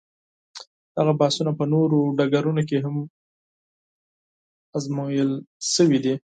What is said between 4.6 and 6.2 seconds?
ازمویل شوي دي.